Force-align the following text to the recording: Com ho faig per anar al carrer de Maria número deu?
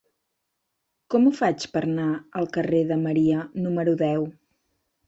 Com 1.15 1.27
ho 1.27 1.33
faig 1.41 1.67
per 1.75 1.83
anar 1.91 2.09
al 2.41 2.51
carrer 2.59 2.83
de 2.95 2.99
Maria 3.07 3.47
número 3.69 3.97
deu? 4.07 4.29